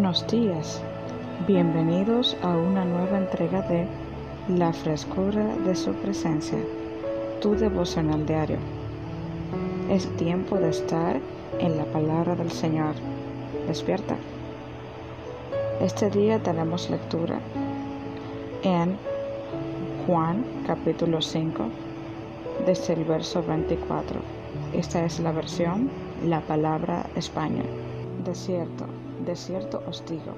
[0.00, 0.80] Buenos días,
[1.46, 3.86] bienvenidos a una nueva entrega de
[4.48, 6.58] La frescura de su presencia,
[7.42, 8.56] tu devocional diario.
[9.90, 11.20] Es tiempo de estar
[11.58, 12.94] en la palabra del Señor.
[13.68, 14.16] Despierta.
[15.82, 17.38] Este día tenemos lectura
[18.62, 18.96] en
[20.06, 21.62] Juan capítulo 5,
[22.64, 24.18] desde el verso 24.
[24.72, 25.90] Esta es la versión
[26.24, 27.64] La Palabra España.
[28.24, 28.86] De cierto,
[29.24, 30.34] de cierto os digo,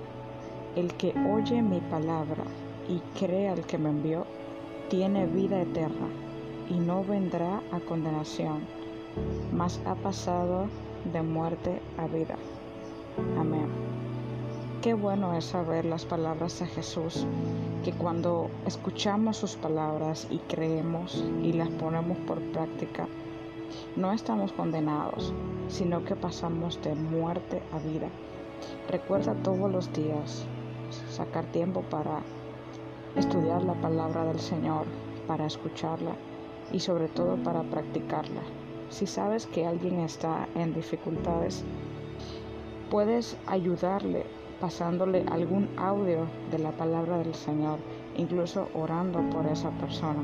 [0.76, 2.44] el que oye mi palabra
[2.88, 4.24] y cree al que me envió,
[4.88, 6.08] tiene vida eterna
[6.68, 8.60] y no vendrá a condenación,
[9.52, 10.66] mas ha pasado
[11.12, 12.36] de muerte a vida.
[13.38, 13.68] Amén.
[14.80, 17.26] Qué bueno es saber las palabras de Jesús,
[17.84, 23.06] que cuando escuchamos sus palabras y creemos y las ponemos por práctica,
[23.96, 25.32] no estamos condenados,
[25.68, 28.08] sino que pasamos de muerte a vida.
[28.88, 30.44] Recuerda todos los días
[31.10, 32.20] sacar tiempo para
[33.16, 34.86] estudiar la palabra del Señor,
[35.26, 36.12] para escucharla
[36.72, 38.42] y sobre todo para practicarla.
[38.90, 41.64] Si sabes que alguien está en dificultades,
[42.90, 44.26] puedes ayudarle
[44.60, 47.78] pasándole algún audio de la palabra del Señor,
[48.16, 50.22] incluso orando por esa persona.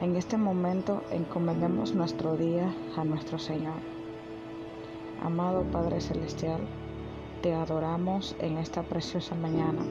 [0.00, 3.80] En este momento encomendemos nuestro día a nuestro Señor.
[5.22, 6.60] Amado Padre Celestial,
[7.42, 9.82] te adoramos en esta preciosa mañana.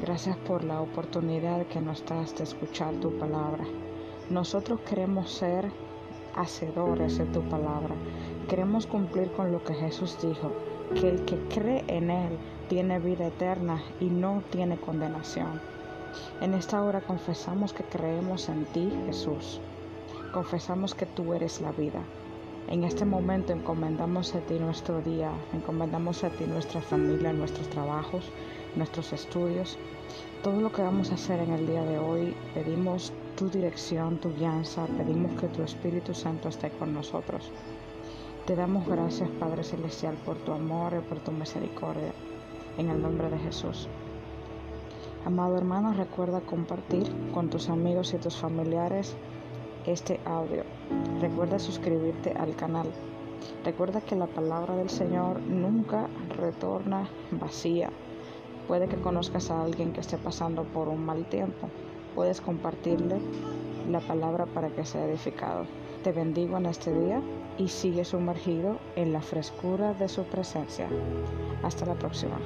[0.00, 3.64] Gracias por la oportunidad que nos das de escuchar tu palabra.
[4.28, 5.70] Nosotros queremos ser
[6.34, 7.94] hacedores de tu palabra.
[8.48, 10.52] Queremos cumplir con lo que Jesús dijo,
[10.94, 12.36] que el que cree en Él
[12.68, 15.60] tiene vida eterna y no tiene condenación.
[16.42, 19.60] En esta hora confesamos que creemos en ti, Jesús.
[20.32, 22.02] Confesamos que tú eres la vida.
[22.68, 28.24] En este momento encomendamos a ti nuestro día, encomendamos a ti nuestra familia, nuestros trabajos,
[28.74, 29.78] nuestros estudios.
[30.42, 34.34] Todo lo que vamos a hacer en el día de hoy, pedimos tu dirección, tu
[34.34, 37.52] guianza, pedimos que tu Espíritu Santo esté con nosotros.
[38.46, 42.12] Te damos gracias, Padre Celestial, por tu amor y por tu misericordia.
[42.78, 43.86] En el nombre de Jesús.
[45.24, 49.16] Amado hermano, recuerda compartir con tus amigos y tus familiares
[49.86, 50.64] este audio.
[51.20, 52.86] Recuerda suscribirte al canal.
[53.64, 57.90] Recuerda que la palabra del Señor nunca retorna vacía.
[58.66, 61.68] Puede que conozcas a alguien que esté pasando por un mal tiempo.
[62.14, 63.18] Puedes compartirle
[63.90, 65.66] la palabra para que sea edificado.
[66.02, 67.20] Te bendigo en este día
[67.58, 70.88] y sigue sumergido en la frescura de su presencia.
[71.62, 72.38] Hasta la próxima.